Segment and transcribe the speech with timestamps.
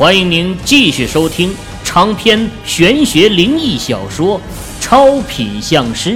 [0.00, 1.54] 欢迎您继续收听
[1.84, 4.40] 长篇玄学灵异小说
[4.80, 6.12] 《超品相师》，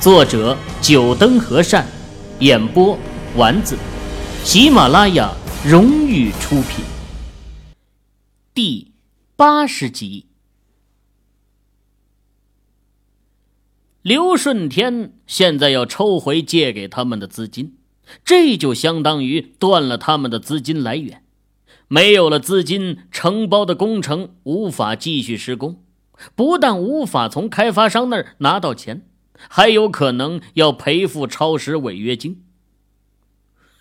[0.00, 1.84] 作者：九灯和善，
[2.38, 2.96] 演播：
[3.34, 3.76] 丸子，
[4.44, 5.34] 喜马拉雅
[5.66, 6.84] 荣誉出品。
[8.54, 8.92] 第
[9.34, 10.26] 八十集，
[14.02, 17.74] 刘顺天现在要抽回借给他们的资金，
[18.24, 21.24] 这就相当于断了他们的资金来源。
[21.92, 25.84] 没有了资金，承包的工程无法继续施工，
[26.36, 29.02] 不但无法从开发商那儿拿到钱，
[29.48, 32.44] 还有可能要赔付超时违约金。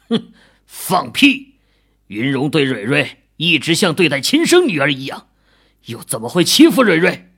[0.07, 0.31] 哼，
[0.65, 1.59] 放屁！
[2.07, 5.27] 云荣对蕊蕊一直像对待亲生女儿一样，
[5.85, 7.31] 又怎么会欺负蕊蕊？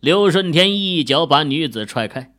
[0.00, 2.34] 刘顺天一脚把女子踹开，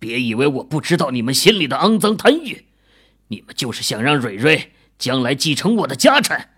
[0.00, 2.66] 别以为我不知道你们心里的肮脏贪欲，
[3.28, 4.72] 你们就是想让蕊蕊。
[4.98, 6.50] 将来继承我的家产，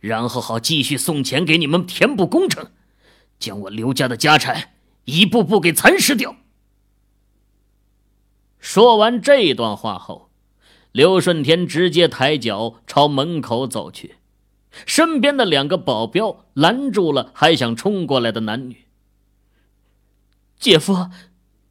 [0.00, 2.70] 然后好继续送钱给你们填补工程，
[3.38, 6.36] 将我刘家的家产一步步给蚕食掉。
[8.58, 10.30] 说完这段话后，
[10.92, 14.16] 刘顺天直接抬脚朝门口走去，
[14.84, 18.86] 身边的两个保镖拦住了还想冲过来的男女。
[20.58, 21.10] 姐夫，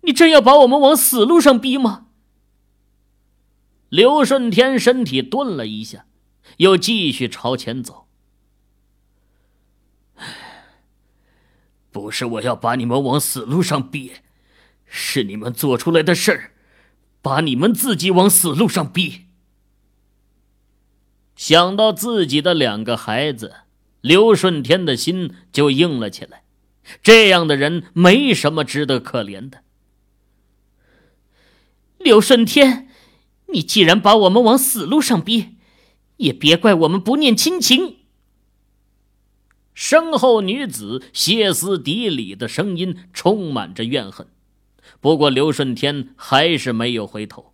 [0.01, 2.07] 你真要把我们往死路上逼吗？
[3.89, 6.05] 刘顺天身体顿了一下。
[6.57, 8.07] 又继续朝前走。
[11.91, 14.13] 不是我要把你们往死路上逼，
[14.85, 16.51] 是你们做出来的事儿，
[17.21, 19.27] 把你们自己往死路上逼。
[21.35, 23.55] 想到自己的两个孩子，
[24.01, 26.43] 刘顺天的心就硬了起来。
[27.01, 29.63] 这样的人没什么值得可怜的。
[31.97, 32.89] 刘顺天，
[33.47, 35.54] 你既然把我们往死路上逼。
[36.17, 37.97] 也别怪我们不念亲情。
[39.73, 44.27] 身后女子歇斯底里的声音充满着怨恨，
[45.01, 47.53] 不过刘顺天还是没有回头，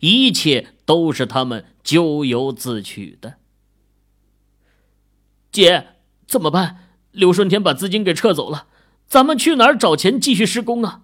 [0.00, 3.34] 一切都是他们咎由自取的。
[5.50, 5.88] 姐，
[6.28, 6.90] 怎么办？
[7.10, 8.68] 刘顺天把资金给撤走了，
[9.08, 11.02] 咱们去哪儿找钱继续施工啊？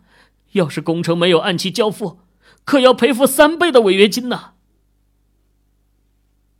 [0.52, 2.20] 要是工程没有按期交付，
[2.64, 4.52] 可要赔付三倍的违约金呢。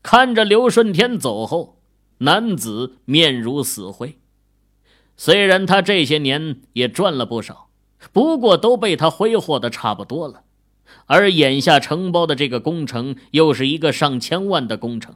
[0.03, 1.79] 看着刘顺天走后，
[2.19, 4.19] 男子面如死灰。
[5.17, 7.69] 虽然他这些年也赚了不少，
[8.13, 10.43] 不过都被他挥霍的差不多了。
[11.07, 15.15] 而眼下承包的这个工程又是一个上千万的工程，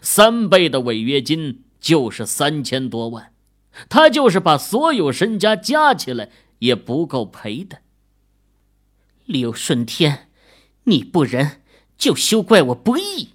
[0.00, 3.32] 三倍的违约金就是三千多万，
[3.88, 7.78] 他就是把所有身家加起来也不够赔的。
[9.26, 10.28] 刘顺天，
[10.84, 11.60] 你不仁，
[11.98, 13.30] 就休怪我不义。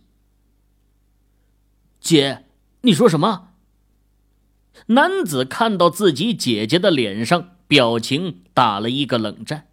[2.04, 2.44] 姐，
[2.82, 3.52] 你说什么？
[4.88, 9.68] 男子看到自己姐姐的脸上表情打了一个冷战，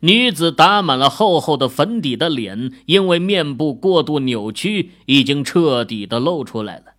[0.00, 6.94] 女子打满了厚厚的粉底的脸，因为面部过度扭曲，已经彻底的露出来了，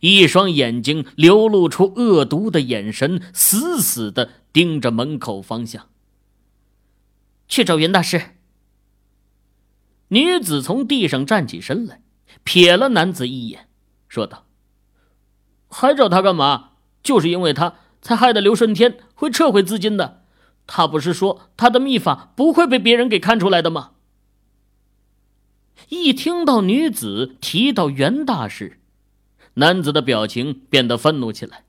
[0.00, 5.88] 一双眼睛流露出恶毒的眼神，死死的盯着门口方向。
[7.46, 8.36] 去找袁大师。
[10.08, 12.00] 女子从地上站起身来，
[12.46, 13.66] 瞥了男子一眼。
[14.10, 14.44] 说道
[15.70, 16.72] ：“还找他干嘛？
[17.02, 20.24] 就是因为他才害得刘顺天会撤回资金的。
[20.66, 23.92] 他不是说他的秘法不会被别人给看出来的吗？”
[25.88, 28.80] 一听到女子提到袁大师，
[29.54, 31.64] 男子的表情变得愤怒起来。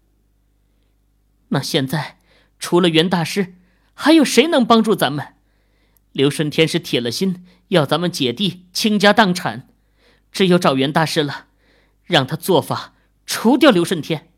[1.50, 2.18] 那现在
[2.59, 3.56] 除了袁大师，
[3.94, 5.35] 还有谁能帮助咱们？
[6.12, 9.69] 刘顺天是铁了心要咱们姐弟倾家荡产，
[10.31, 11.47] 只有找袁大师了。
[12.03, 12.94] 让他做法
[13.25, 14.31] 除掉刘顺天，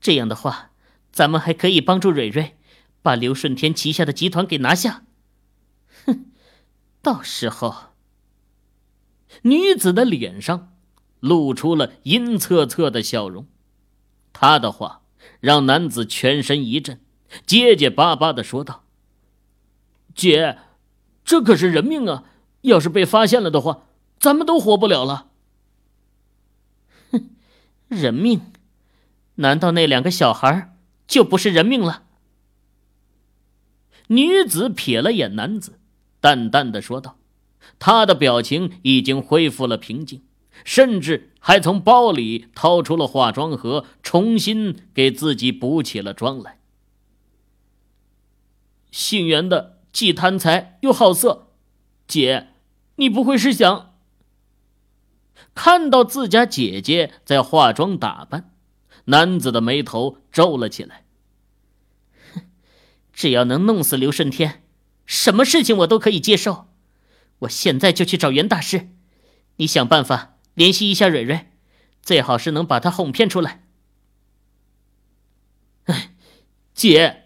[0.00, 0.70] 这样的话，
[1.10, 2.56] 咱们还可以帮助蕊蕊
[3.02, 5.04] 把刘顺天旗下的集团给拿下。
[6.06, 6.26] 哼，
[7.02, 7.92] 到时候，
[9.42, 10.72] 女子的脸上
[11.20, 13.46] 露出了阴恻恻的笑容。
[14.32, 15.02] 她的话
[15.40, 17.00] 让男子全身一震，
[17.46, 18.84] 结结巴巴的说道
[20.14, 20.58] ：“姐，
[21.24, 22.24] 这可是人命啊！
[22.62, 23.86] 要是被发现了的话，
[24.20, 25.30] 咱们都活不了了。”
[27.92, 28.40] 人命？
[29.36, 32.02] 难道那两个小孩就不是人命了？
[34.08, 35.78] 女子瞥了眼男子，
[36.20, 37.16] 淡淡的说道
[37.78, 40.22] ：“她的表情已经恢复了平静，
[40.64, 46.58] 甚至还从包里掏出了化妆盒，重新给自己补起了妆来。”
[48.90, 51.52] 姓袁的既贪财又好色，
[52.06, 52.48] 姐，
[52.96, 53.91] 你不会是想……
[55.54, 58.54] 看到自家姐姐在化妆打扮，
[59.06, 61.04] 男子的眉头皱了起来。
[62.34, 62.42] 哼
[63.12, 64.62] 只要能弄死刘顺天，
[65.04, 66.68] 什么事情我都可以接受。
[67.40, 68.88] 我现在就去找袁大师，
[69.56, 71.50] 你想办法联系一下蕊蕊，
[72.02, 73.64] 最好是能把她哄骗出来。
[75.84, 76.14] 哎，
[76.72, 77.18] 姐。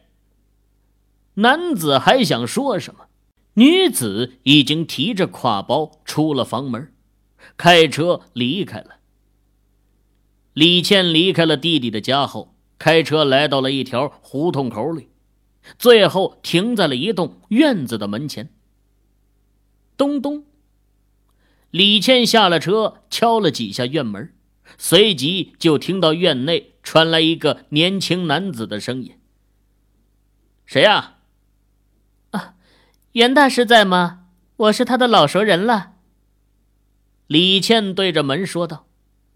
[1.39, 3.09] 男子还想说什么，
[3.55, 6.95] 女子已经提着挎包出了房门，
[7.57, 8.97] 开车离开了。
[10.53, 15.11] 李倩离开了弟弟的家后，开车来到了一条胡同口里，
[15.79, 18.51] 最后停在了一栋院子的门前。
[19.99, 20.45] 咚咚，
[21.71, 24.33] 李倩下了车，敲了几下院门，
[24.79, 29.19] 随即就听到院内传来一个年轻男子的声音
[30.65, 31.17] ：“谁呀
[32.33, 32.55] ？”“啊，
[33.13, 34.27] 袁大师在吗？
[34.57, 35.93] 我是他的老熟人了。”
[37.27, 38.87] 李倩对着门说道。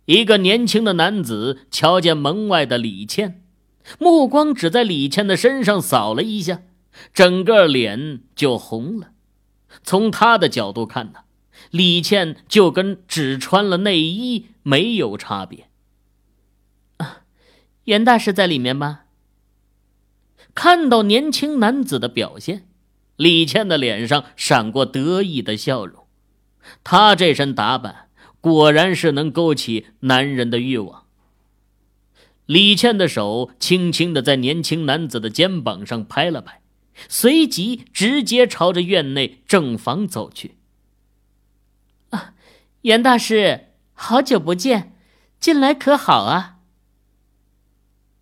[0.05, 3.43] 一个年轻的男子瞧见门外的李倩，
[3.99, 6.63] 目光只在李倩的身上扫了一下，
[7.13, 9.11] 整个脸就红了。
[9.83, 11.19] 从他的角度看呢，
[11.69, 15.69] 李倩就跟只穿了内衣没有差别。
[16.97, 17.21] 啊，
[17.85, 19.01] 袁大师在里面吗？
[20.55, 22.67] 看到年轻男子的表现，
[23.15, 26.05] 李倩的脸上闪过得意的笑容。
[26.83, 28.09] 她这身打扮
[28.41, 31.03] 果然是能勾起男人的欲望。
[32.45, 36.61] 李倩的手轻轻的在年轻男子的肩膀上拍了拍，
[37.07, 40.57] 随即直接朝着院内正房走去。
[42.09, 42.33] 啊，
[42.81, 44.93] 袁大师，好久不见，
[45.39, 46.57] 近来可好啊？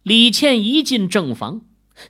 [0.04, 1.62] 李倩一进正房，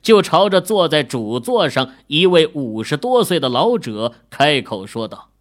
[0.02, 5.32] 就朝着坐在主座上一位五十多岁的老者开口说道。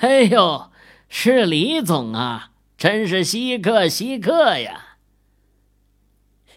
[0.00, 0.70] 哎呦，
[1.08, 2.50] 是李总啊！
[2.76, 4.96] 真是稀客稀客呀！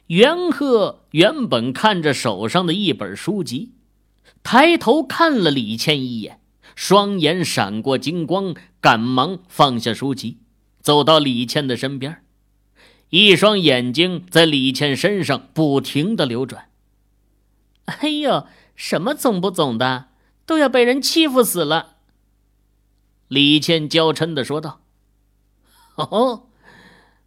[0.07, 3.73] 袁鹤原本看着手上的一本书籍，
[4.41, 6.39] 抬头看了李倩一眼，
[6.75, 10.37] 双眼闪过金光，赶忙放下书籍，
[10.79, 12.23] 走到李倩的身边，
[13.09, 16.69] 一双眼睛在李倩身上不停的流转。
[18.01, 18.45] 哎呦，
[18.75, 20.09] 什么总不总的，
[20.45, 21.95] 都要被人欺负死了！
[23.29, 24.81] 李倩娇嗔的说道
[25.95, 26.47] ：“哦，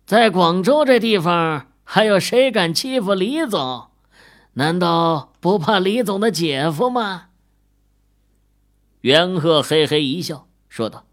[0.05, 3.89] 在广州这地方，还有谁敢欺负李总？
[4.55, 7.29] 难道不怕李总的姐夫吗？”
[9.01, 11.07] 袁鹤嘿嘿一笑，说道：“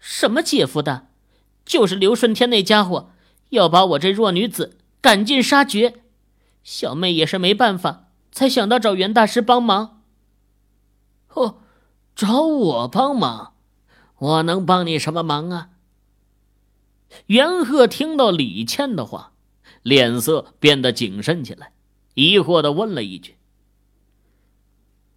[0.00, 1.06] 什么姐夫的？
[1.64, 3.12] 就是刘顺天那家伙，
[3.50, 6.00] 要把我这弱女子赶尽杀绝。
[6.64, 10.02] 小妹也是没办法，才想到找袁大师帮忙。
[11.34, 11.58] 哦，
[12.14, 13.54] 找我帮忙？”
[14.20, 15.70] 我能帮你什么忙啊？
[17.26, 19.32] 袁鹤听到李倩的话，
[19.82, 21.72] 脸色变得谨慎起来，
[22.12, 23.36] 疑惑的问了一句：“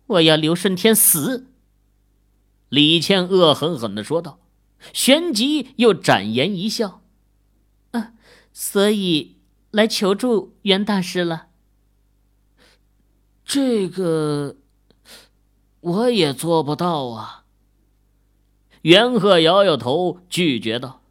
[0.07, 1.47] 我要刘顺天死。”
[2.69, 4.39] 李倩恶狠狠的说道，
[4.93, 7.01] 旋即又展颜一笑
[7.91, 8.13] ：“啊，
[8.53, 9.35] 所以
[9.69, 11.47] 来求助袁大师了。
[13.53, 14.55] 这个
[15.79, 17.43] 我也做不到啊。”
[18.81, 21.03] 袁鹤摇摇头，拒绝道：“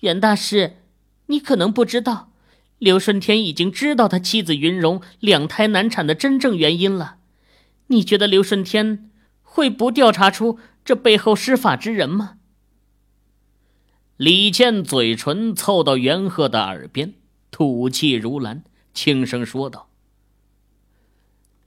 [0.00, 0.76] 袁大师，
[1.28, 2.32] 你可能不知道，
[2.76, 7.16] 刘顺天已经知道他妻子云容两胎难产的真正原因了。
[7.86, 12.36] 你觉得刘顺天会不调查出这背后施法之人吗？”
[14.18, 17.14] 李健嘴唇凑到袁鹤的耳边，
[17.50, 19.88] 吐气如兰，轻声说道：“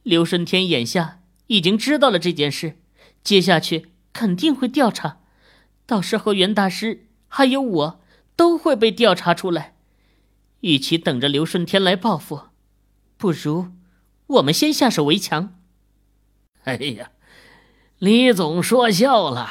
[0.10, 2.80] 刘顺天眼下已经知道了这件事，
[3.24, 5.20] 接下去……”肯定会调查，
[5.86, 8.02] 到时候袁大师还有我
[8.36, 9.76] 都会被调查出来。
[10.62, 12.42] 与其等着刘顺天来报复，
[13.18, 13.68] 不如
[14.26, 15.56] 我们先下手为强。
[16.64, 17.12] 哎呀，
[18.00, 19.48] 李总说笑了，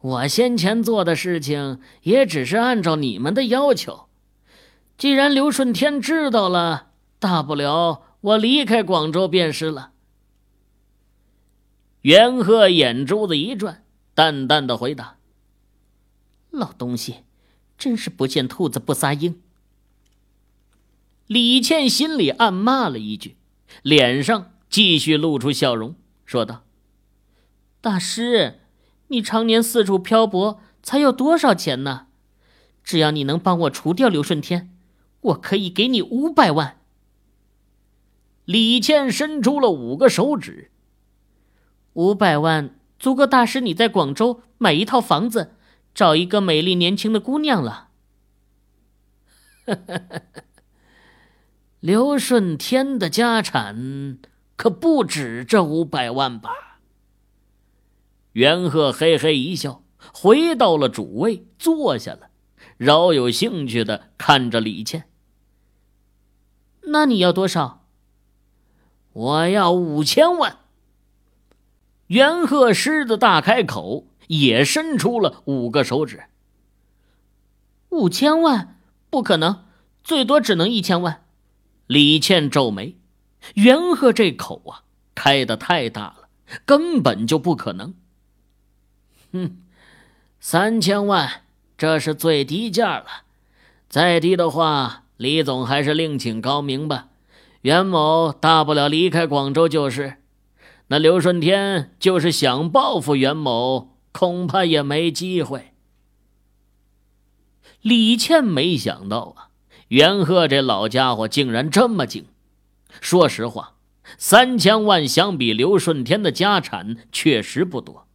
[0.00, 4.08] 我先前做的事情也只是按照你们的要求。
[4.96, 6.88] 既然刘顺天知道了，
[7.20, 9.92] 大不了我离开广州便是了。
[12.00, 13.84] 袁鹤眼珠子一转。
[14.14, 15.16] 淡淡的回答
[16.52, 17.20] ：“老东西，
[17.78, 19.40] 真是不见兔子不撒鹰。”
[21.26, 23.36] 李倩心里暗骂了一句，
[23.80, 25.94] 脸上继续露出笑容，
[26.26, 26.64] 说道
[27.80, 28.60] ：“大师，
[29.08, 32.08] 你常年四处漂泊，才有多少钱呢？
[32.84, 34.76] 只要你能帮我除掉刘顺天，
[35.22, 36.80] 我可以给你五百万。”
[38.44, 40.70] 李倩伸出了五个手指，
[41.92, 42.78] 五百万。
[42.98, 45.56] 足够大师你在广州买一套房子，
[45.92, 47.88] 找一个美丽年轻的姑娘了。
[51.80, 54.18] 刘顺天的家产
[54.56, 56.78] 可不止这五百万吧？
[58.34, 59.82] 袁鹤嘿嘿一笑，
[60.14, 62.30] 回到了主位，坐下了，
[62.76, 65.08] 饶有兴趣的看着李倩。
[66.82, 67.81] 那你要多少？
[69.12, 70.58] 我要五千万。
[72.06, 76.24] 袁鹤狮子大开口，也伸出了五个手指。
[77.90, 78.78] 五千万？
[79.10, 79.64] 不可能，
[80.02, 81.24] 最多只能一千万。
[81.86, 82.96] 李倩皱眉，
[83.54, 84.82] 袁鹤这口啊，
[85.14, 86.28] 开的太大了，
[86.64, 87.94] 根本就不可能。
[89.32, 89.58] 哼，
[90.40, 91.42] 三千万，
[91.76, 93.06] 这是最低价了。
[93.90, 97.08] 再低的话，李总还是另请高明吧。
[97.62, 100.18] 袁某大不了离开广州就是。
[100.88, 105.72] 那刘顺天就是想报复袁某，恐怕也没机会。
[107.80, 109.48] 李倩没想到啊，
[109.88, 112.26] 袁鹤这老家伙竟然这么精。
[113.00, 113.74] 说实话，
[114.18, 118.06] 三千万相比刘顺天的家产确实不多。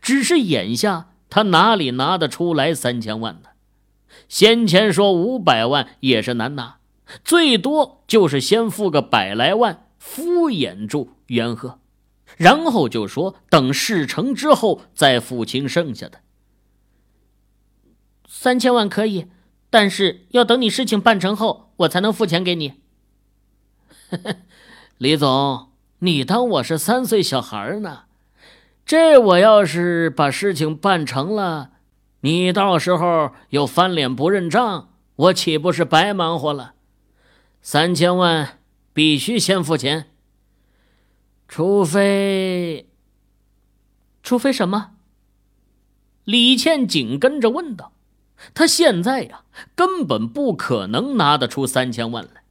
[0.00, 3.48] 只是眼下他哪里拿得出来三千万呢？
[4.28, 6.76] 先前说五百万也是难拿，
[7.24, 11.78] 最多就是先付个百来万敷衍住袁鹤，
[12.36, 16.20] 然后就说等事成之后再付清剩下的。
[18.26, 19.28] 三千万可以，
[19.70, 22.80] 但是要等你事情办成后，我才能付钱给你。
[24.98, 25.68] 李总，
[26.00, 28.04] 你当我是三岁小孩呢？
[28.84, 31.70] 这我要是把事情办成了，
[32.22, 36.74] 你到时候又翻脸不认账，我岂不是白忙活了？
[37.62, 38.58] 三千万
[38.92, 40.10] 必须先付钱，
[41.48, 42.86] 除非……
[44.22, 44.90] 除非什么？
[46.24, 47.92] 李倩紧跟着问道。
[48.54, 49.44] 他现在呀，
[49.76, 52.42] 根本不可能拿得出三千万来，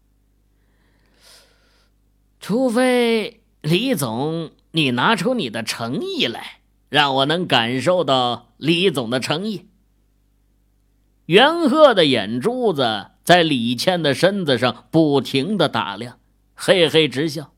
[2.40, 4.52] 除非李总。
[4.74, 9.68] 你拿出你的诚意来，让我能感受到李总的诚意。
[11.26, 16.20] 袁鹤的眼珠子在李倩的身子上不停的打量，
[16.56, 17.54] 嘿嘿直笑。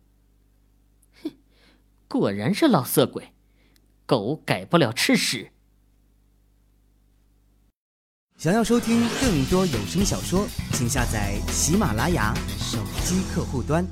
[1.23, 1.31] 哼，
[2.07, 3.33] 果然是老色鬼，
[4.05, 5.51] 狗改不了吃屎。
[8.37, 13.87] 想要收听更多有声小说，请下载喜马拉雅手机客户端。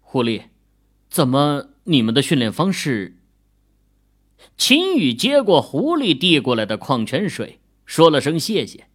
[0.00, 0.44] 狐狸，
[1.10, 3.17] 怎么你们的训练方式？
[4.58, 8.88] 秦宇接过狐狸递过来的矿泉水，说了声谢谢。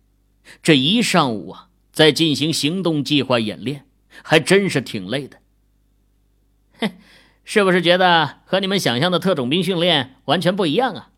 [0.61, 3.87] 这一上午啊，在进行行动计划演练，
[4.23, 5.37] 还真是挺累的。
[6.79, 6.91] 哼，
[7.45, 11.11] 是不是觉得和你们想象的特种兵训练完全不一样啊？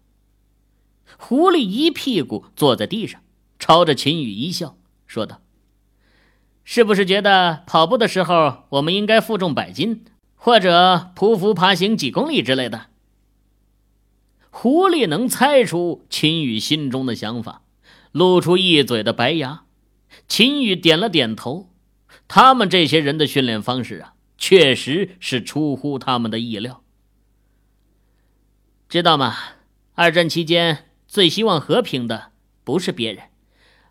[1.17, 3.21] 狐狸一屁股坐在地上，
[3.57, 5.41] 朝着秦宇一笑，说道。
[6.63, 12.87] 是不是觉得跑步的时候我们应该负重百斤，或者匍匐爬行几公里之类的？
[14.57, 17.63] 狐狸能猜出秦宇心中的想法，
[18.13, 19.65] 露出一嘴的白牙。
[20.29, 21.69] 秦宇点了点头，
[22.29, 26.81] 他们这些人的训练方式啊，确实是出乎他们的意料。
[28.87, 29.35] 知道吗？
[29.93, 32.31] 二战期间最希望和平的
[32.63, 33.25] 不是别人，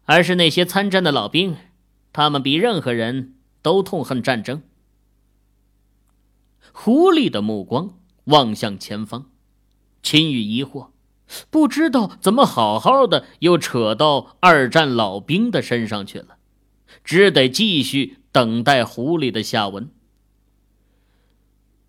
[0.06, 1.58] 而是那些参战的老兵。
[2.10, 4.62] 他们比任何人都痛恨战争。
[6.72, 9.30] 狐狸的目光望向前方，
[10.04, 10.90] 秦宇疑惑，
[11.48, 16.36] 不知道怎么好好的又扯到二战老兵的身上去了，
[17.02, 19.90] 只得继续等待狐狸的下文。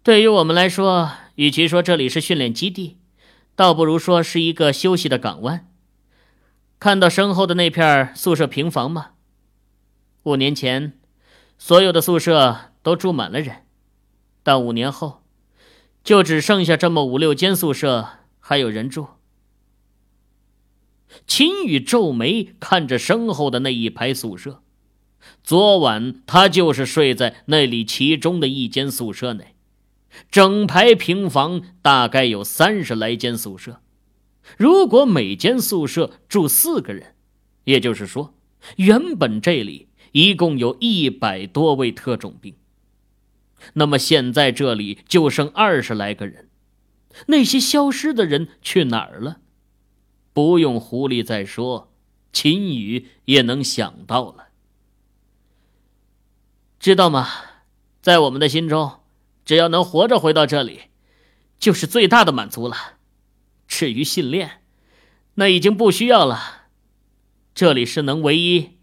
[0.02, 2.98] 对于我们来说，与其说这里是训练基地，
[3.54, 5.68] 倒不如说是一个休息的港湾。
[6.80, 9.12] 看到身后的那片宿舍平房吗？
[10.24, 10.98] 五年前，
[11.58, 13.66] 所有的宿舍都住满了人，
[14.42, 15.25] 但五年后，
[16.06, 18.08] 就只剩下这么五六间宿舍
[18.40, 19.08] 还有人住。
[21.26, 24.62] 秦宇皱眉看着身后的那一排宿舍，
[25.44, 29.56] 昨晚他就是睡在那里其中的一间宿舍内。
[30.30, 33.82] 整排平房大概有三十来间宿舍，
[34.58, 37.16] 如果每间宿舍住四个人，
[37.64, 38.36] 也就是说，
[38.78, 39.90] 原本这里。
[40.12, 42.56] 一共有一百多位特种兵，
[43.74, 46.50] 那么现在这里就剩二十来个人，
[47.28, 49.38] 那些消失的人去哪儿了？
[50.34, 51.94] 不用狐狸再说，
[52.34, 54.50] 秦羽也能想到了。
[56.80, 57.28] 知道吗？
[58.02, 59.00] 在我们的心中，
[59.44, 60.82] 只要能活着回到这里，
[61.58, 62.76] 就是最大的满足了。
[63.68, 64.62] 至于训练，
[65.36, 66.68] 那已经不需要了。
[67.56, 68.78] 这里是能唯一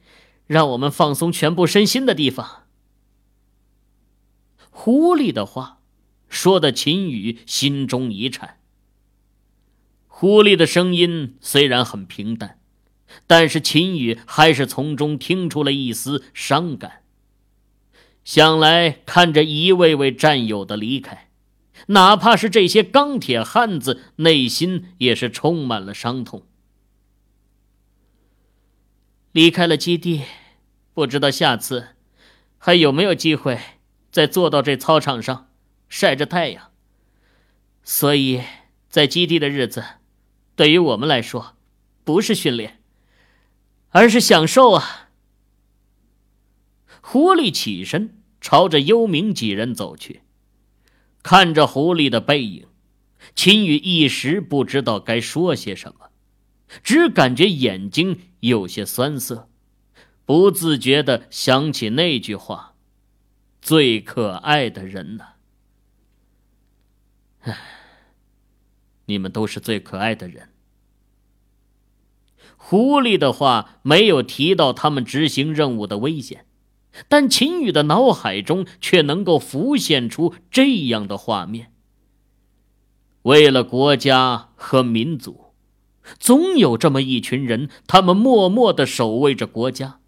[0.47, 2.62] 让我们放松全部身心的地方。
[4.85, 5.79] 狐狸的话
[6.29, 8.59] 说的秦羽心中一颤。
[10.09, 12.59] 狐狸的声音虽然很平淡，
[13.29, 17.05] 但是秦羽还是从中听出了一丝伤感。
[18.25, 21.29] 想来看着一位位战友的离开，
[21.87, 26.45] 哪怕是这些钢铁汉子，内心也是充满了伤痛。
[29.31, 30.23] 离开了基地，
[30.93, 31.91] 不知道下次
[32.59, 33.61] 还有没有机会
[34.13, 35.51] 再坐到这操场上
[35.89, 36.71] 晒着太阳。
[37.83, 38.43] 所以
[38.89, 39.83] 在基地的日子，
[40.55, 41.57] 对于我们来说，
[42.05, 42.81] 不是训练，
[43.89, 45.09] 而是享受啊！
[47.01, 50.23] 狐狸起身朝着幽冥几人走去，
[51.25, 52.69] 看着狐狸的背影，
[53.35, 56.11] 秦羽一时不知道该说些什么。
[56.83, 59.51] 只感觉眼睛有些酸涩，
[60.25, 62.72] 不自觉的想起那句话
[63.63, 65.25] ：“最可爱的人呢？”
[67.41, 67.57] 唉，
[69.07, 70.51] 你们都是最可爱的人。
[72.57, 76.47] 狐狸的话没有提到他们执行任务的危险，
[77.09, 81.73] 但秦羽的脑海中却能够浮现出这样的画面：
[83.23, 85.55] 为了国家和民族。
[86.19, 90.01] 总有这么一群人，他们默默的守卫着国家，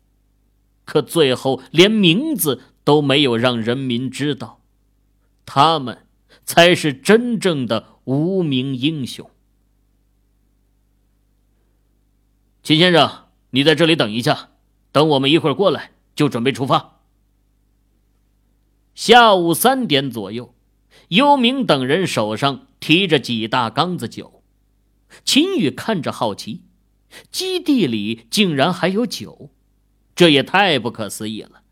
[0.84, 4.60] 可最后连名字都没有让人民知道，
[5.44, 6.06] 他们
[6.44, 9.30] 才是真正的无名英雄。
[12.62, 14.50] 秦先生，你在这里等一下，
[14.92, 17.00] 等我们一会儿过来就准备出发。
[18.94, 20.54] 下午三点左右，
[21.08, 24.42] 幽冥等人手上提着几大缸子酒。
[25.24, 26.62] 秦宇看着好奇，
[27.30, 29.50] 基地里竟然还有酒，
[30.14, 31.63] 这也太不可思议了。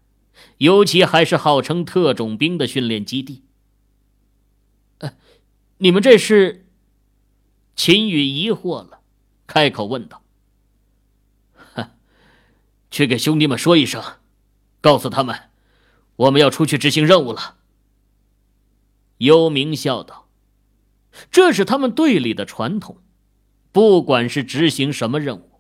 [0.63, 3.43] 尤其还是号称特种兵的训练基地。
[4.99, 5.15] 呃，
[5.79, 6.67] 你们这是？
[7.75, 9.01] 秦宇疑惑了，
[9.47, 10.23] 开口问道
[12.93, 14.01] ：“去给兄弟们说一声，
[14.81, 15.51] 告诉他们，
[16.15, 17.57] 我们要出去执行任务了。”
[19.19, 20.29] 幽冥笑道
[21.33, 22.99] ：“这是他们队里的传统。”
[23.73, 25.52] 不管是执行什么任务，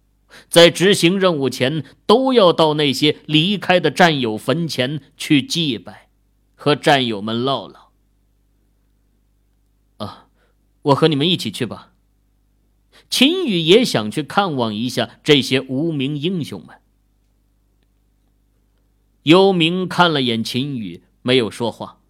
[0.48, 6.08] 在执行任务前都要到那些离开的战友坟前去祭拜，
[6.54, 7.90] 和战友们唠唠。
[9.98, 10.26] 啊，
[10.82, 11.92] 我和你们一起去吧。
[13.08, 16.76] 秦羽也想去看望一下这些无名英雄们。
[19.24, 22.00] 幽冥看了眼秦羽，没有说话。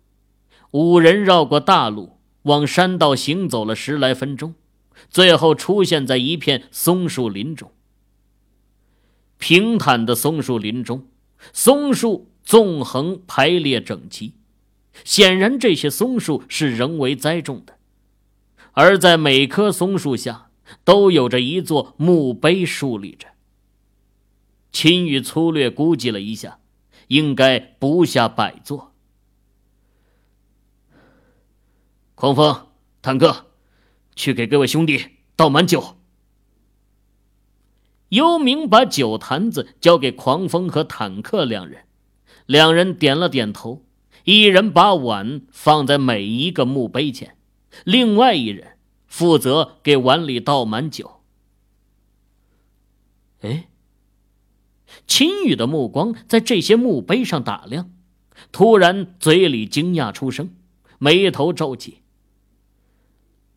[0.70, 4.54] 五人绕过大路，往山道行走了十来分钟。
[5.10, 7.70] 最后出现在一片松树林中。
[9.42, 11.08] 平坦的松树林中，
[11.52, 14.34] 松树纵横排列整齐，
[15.02, 17.76] 显然这些松树是人为栽种的。
[18.70, 20.50] 而在每棵松树下，
[20.84, 23.26] 都有着一座墓碑竖立着。
[24.70, 26.60] 秦羽粗略估计了一下，
[27.08, 28.92] 应该不下百座。
[32.14, 32.68] 狂风，
[33.02, 33.46] 坦克。
[34.14, 35.96] 去给各位兄弟倒满酒。
[38.12, 41.84] 幽冥把酒坛子交给狂风和坦克两人，
[42.44, 43.86] 两人点了点头，
[44.24, 47.38] 一人把碗放在每一个墓碑前，
[47.84, 51.22] 另外一人负责给碗里倒满酒。
[53.40, 53.68] 哎，
[55.06, 57.90] 秦羽的目光在这些墓碑上打量，
[58.52, 60.54] 突然嘴里惊讶出声，
[60.98, 62.02] 眉头皱起。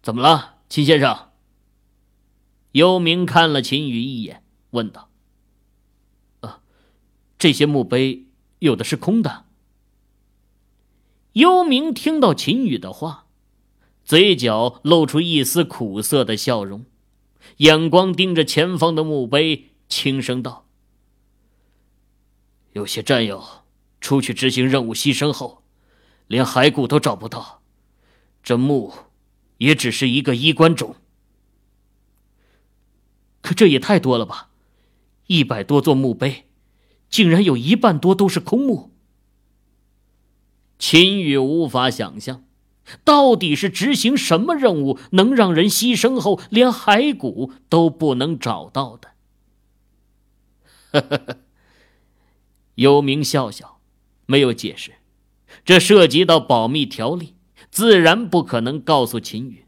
[0.01, 1.31] 怎么了，秦先生？
[2.71, 4.43] 幽冥看了秦羽一眼，
[4.75, 5.09] 问道
[6.41, 6.61] ：“啊，
[7.39, 8.27] 这些墓碑
[8.59, 9.45] 有的是空的。”
[11.33, 13.25] 幽冥听到秦羽的话，
[14.03, 16.85] 嘴角露出一丝苦涩的笑容，
[17.57, 20.67] 眼光盯着前方的墓碑，轻声道
[22.73, 23.43] ：“有些战友
[23.99, 25.63] 出去执行任务牺牲后，
[26.27, 27.63] 连骸骨都找不到，
[28.43, 28.93] 这墓……”
[29.57, 30.97] 也只是一个衣冠冢，
[33.41, 34.49] 可这也太多了吧！
[35.27, 36.45] 一百多座墓碑，
[37.09, 38.91] 竟然有一半多都是空墓。
[40.77, 42.43] 秦羽无法想象，
[43.03, 49.09] 到底是执行什么任务，能让人牺牲后连骸骨都不能找到的？
[50.91, 51.37] 呵呵呵，
[52.75, 53.79] 幽冥笑笑，
[54.25, 54.93] 没有解释，
[55.63, 57.35] 这涉及到保密条例。
[57.71, 59.64] 自然不可能告诉秦羽。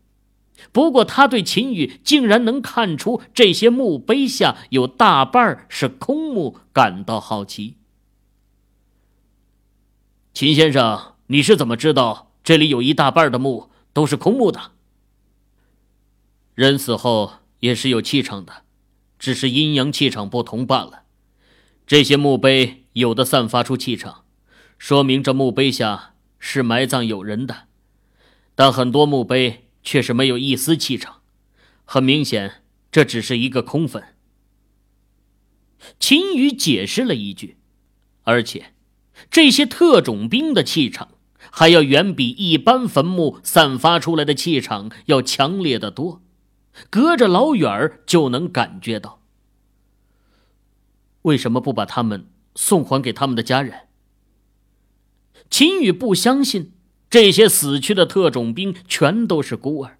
[0.71, 7.77] 不过他对秦羽竟然能看出这些墓碑下有大半是空墓感到好奇。
[10.33, 14.71] 秦先生，你是怎么知道这里有一大半的墓都是空墓的？
[16.53, 18.63] 人死后也是有气场的，
[19.19, 21.03] 只是阴阳气场不同罢了。
[21.85, 24.23] 这些墓碑有的散发出气场，
[24.77, 27.65] 说明这墓碑下是埋葬有人的，
[28.55, 31.21] 但很多墓碑却是没有一丝气场，
[31.85, 34.03] 很明显这只是一个空坟。
[35.97, 37.55] 秦羽解释了一句，
[38.23, 38.73] 而且。
[39.31, 46.21] 这些特种兵的气场，还要远比一般坟墓散发出来的气场要强烈的多，
[46.89, 49.21] 隔着老远就能感觉到。
[51.21, 53.87] 为什么不把他们送还给他们的家人？
[55.49, 56.73] 秦羽不相信
[57.09, 59.97] 这些死去的特种兵全都是孤儿，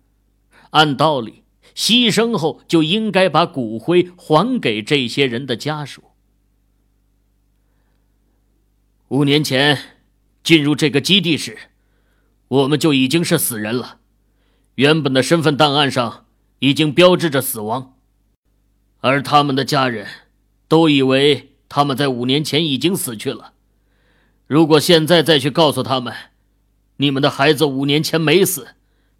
[0.71, 1.43] 按道理，
[1.73, 6.03] 牺牲后就应该把骨灰还给这些人的家属。
[9.07, 9.95] 五年前
[10.43, 11.57] 进入这个基地时，
[12.49, 13.99] 我们就已经是死人了。
[14.75, 16.25] 原本的身份档案上
[16.59, 17.95] 已经标志着死亡，
[18.99, 20.07] 而他们的家人
[20.67, 23.53] 都以为他们在五年前已经死去了。
[24.45, 26.13] 如果现在再去告诉他们，
[26.97, 28.75] 你们的孩子五年前没死，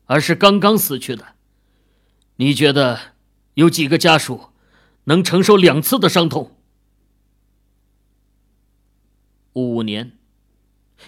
[0.06, 1.36] 而是刚刚死去的，
[2.38, 3.00] 你觉得
[3.56, 4.50] 有几个家属
[5.06, 6.58] 能承受两次的伤痛？
[9.54, 10.12] 五年，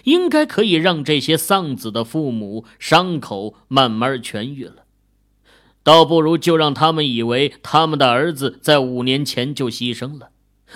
[0.04, 4.86] 应该可以让这些丧子的父母伤口慢慢痊愈了。
[5.82, 10.30] 倒不如就让他们以为他们的儿子在五年前就牺牲了，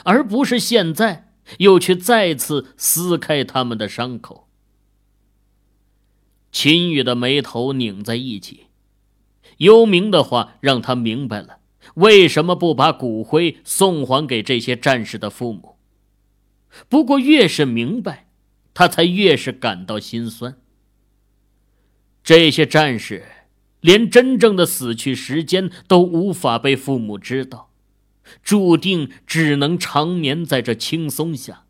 [0.04, 4.43] 而不是现在又去再次撕开他们的伤口。
[6.54, 8.68] 秦羽的眉头拧在一起，
[9.56, 11.58] 幽冥的话让他明白了
[11.94, 15.74] 为什么不把骨灰送还给这些战士的父母。
[16.88, 18.28] 不过，越是明白，
[18.72, 20.56] 他才越是感到心酸。
[22.22, 23.24] 这些战士
[23.80, 27.72] 连真正的死去时间都无法被父母知道，
[28.44, 31.64] 注定只能长眠在这青松下。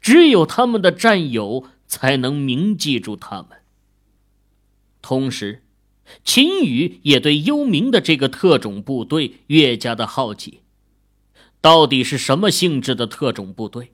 [0.00, 3.50] 只有他们的战友才能铭记住他们。
[5.08, 5.62] 同时，
[6.22, 10.60] 秦宇也对幽冥的这个特种部队越加的好奇，
[11.62, 13.92] 到底是什么性质的特种部队？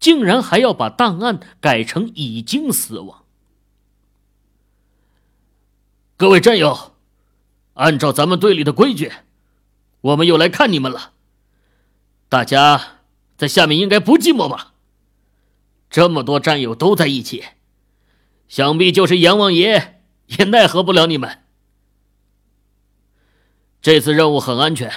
[0.00, 3.22] 竟然还要把档案改成已经死亡。
[6.16, 6.94] 各位战友，
[7.74, 9.12] 按照咱们队里的规矩，
[10.00, 11.12] 我们又来看你们了。
[12.28, 12.98] 大家
[13.38, 14.72] 在下面应该不寂寞吧？
[15.88, 17.44] 这么多战友都在一起，
[18.48, 19.95] 想必就是阎王爷
[20.26, 21.42] 也奈何不了你们。
[23.80, 24.90] 这次任务很安全，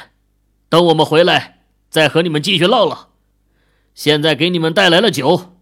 [0.68, 3.10] 等我们回来再和你们继续唠唠。
[3.94, 5.58] 现在给你们带来了酒，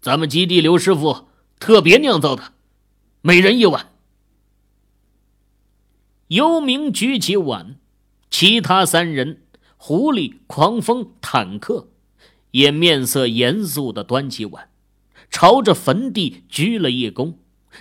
[0.00, 2.52] 咱们基地刘师傅特别酿造的，
[3.22, 3.92] 每人一碗。
[6.28, 7.76] 幽冥举起碗，
[8.30, 9.42] 其他三人
[9.76, 11.88] 狐狸、狂风、坦克
[12.50, 14.70] 也面色严肃的端起碗，
[15.30, 17.34] 朝着坟地鞠了一躬，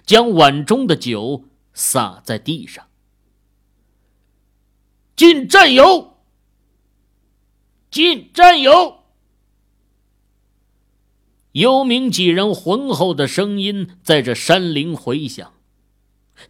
[0.04, 2.88] 将碗中的酒洒在地上。
[5.16, 6.18] 进战友，
[7.90, 9.04] 进战友。
[11.54, 15.54] 幽冥几人浑厚的声音在这山林回响，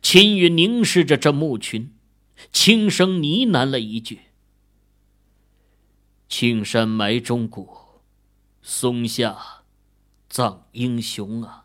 [0.01, 1.93] 秦羽凝视着这墓群，
[2.51, 4.21] 轻声呢喃了一句
[6.27, 7.69] ：“青山埋忠骨，
[8.63, 9.63] 松下
[10.27, 11.64] 葬英雄啊！”